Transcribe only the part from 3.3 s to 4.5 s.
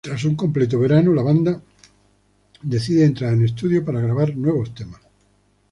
en estudio para grabar